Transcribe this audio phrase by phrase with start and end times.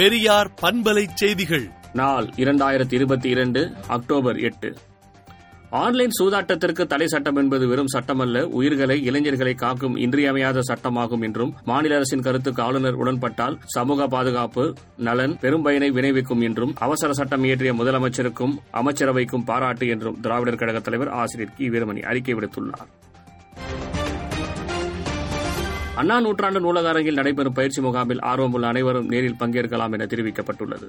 [0.00, 1.70] பெரியார் பண்பலை செய்திகள்.
[1.92, 4.76] நாள் இரண்டாயிரத்தி இருபத்தி இரண்டு அக்டோபர் எட்டு.
[5.70, 8.42] ஆன்லைன் சூதாட்டத்திற்கு தடை சட்டம் என்பது வெறும் சட்டமல்ல.
[8.42, 15.62] உயிர்களை இளைஞர்களை காக்கும் இன்றியமையாத சட்டமாகும் என்றும் மாநில அரசின் கருத்துக்கு ஆளுநர் உடன்பட்டால் சமூக பாதுகாப்பு நலன் பெரும்
[15.62, 21.68] பயனை விளைவிக்கும் என்றும் அவசர சட்டம் இயற்றிய முதலமைச்சருக்கும் அமைச்சரவைக்கும் பாராட்டு என்றும் திராவிடர் கழக தலைவர் ஆசிரியர் கி.
[21.68, 23.08] வீரமணி அறிக்கை விடுத்துள்ளார்.
[26.00, 30.86] அண்ணா நூற்றாண்டு நூலகரங்கில் நடைபெறும் பயிற்சி முகாமில் ஆர்வமுள்ள அனைவரும் நேரில் பங்கேற்கலாம் என தெரிவிக்கப்பட்டுள்ளது.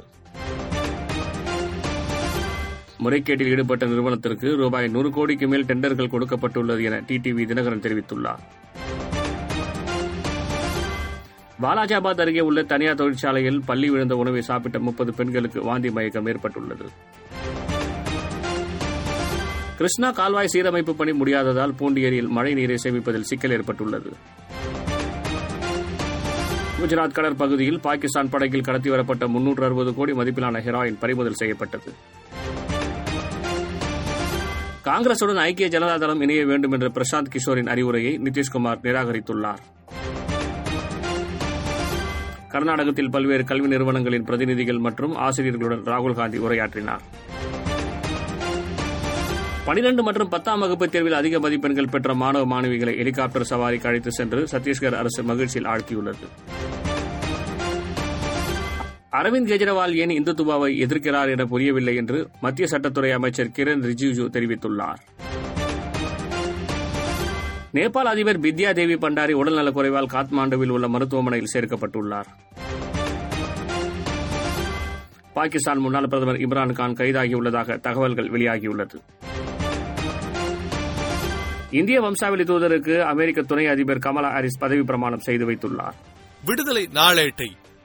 [3.03, 8.43] முறைகேட்டில் ஈடுபட்ட நிறுவனத்திற்கு ரூபாய் நூறு கோடிக்கு மேல் டெண்டர்கள் கொடுக்கப்பட்டுள்ளது என டிடிவி தினகரன் தெரிவித்துள்ளார்.
[11.63, 16.88] வாலாஜாபாத் அருகே உள்ள தனியார் தொழிற்சாலையில் பள்ளி விழுந்த உணவை சாப்பிட்ட முப்பது பெண்களுக்கு வாந்தி மயக்கம் ஏற்பட்டுள்ளது.
[19.77, 24.11] கிருஷ்ணா கால்வாய் சீரமைப்பு பணி முடியாததால் பூண்டியேரியில் மழை நீரை சேமிப்பதில் சிக்கல் ஏற்பட்டுள்ளது.
[26.81, 31.93] குஜராத் கடற்பகுதியில் பாகிஸ்தான் படகில் கடத்தி வரப்பட்ட முன்னூற்று அறுபது கோடி மதிப்பிலான ஹெராயின் பறிமுதல் செய்யப்பட்டது.
[34.85, 39.61] காங்கிரசுடன் ஐக்கிய ஜனதா தளம் இணைய வேண்டும் என்ற பிரசாந்த் கிஷோரின் அறிவுரையை நிதிஷ்குமார் நிராகரித்துள்ளார்.
[42.49, 47.05] கர்நாடகத்தில் பல்வேறு கல்வி நிறுவனங்களின் பிரதிநிதிகள் மற்றும் ஆசிரியர்களுடன் ராகுல் காந்தி உரையாற்றினார்.
[49.65, 54.95] பனிரெண்டு மற்றும் பத்தாம் வகுப்பு தேர்வில் அதிக மதிப்பெண்கள் பெற்ற மாணவ மாணவிகளை ஹெலிகாப்டர் சவாரிக்கு அழைத்து சென்று சத்தீஸ்கர்
[54.95, 56.27] அரசு மகிழ்ச்சியில் ஆழ்த்தியுள்ளது.
[59.12, 65.02] அரவிந்த் கெஜ்ரிவால் ஏன் இந்துத்துவாவை எதிர்க்கிறார் என புரியவில்லை என்று மத்திய சட்டத்துறை அமைச்சர் கிரண் ரிஜிஜு தெரிவித்துள்ளார்.
[67.73, 72.26] நேபாள் அதிபர் பித்யா தேவி பண்டாரி உடல்நலக்குறைவால் காத்மாண்டுவில் உள்ள மருத்துவமனையில் சேர்க்கப்பட்டுள்ளார்.
[75.34, 78.95] பாகிஸ்தான் முன்னாள் பிரதமர் இம்ரான் கான் கைதாகியுள்ளதாக தகவல்கள் வெளியாகியுள்ளது.
[81.72, 85.98] இந்திய வம்சாவளி தூதருக்கு அமெரிக்க துணை அதிபர் கமலா ஹாரிஸ் பதவி பிரமாணம் செய்து வைத்துள்ளார்.
[86.45, 87.50] விடுதலை நாளேட்டை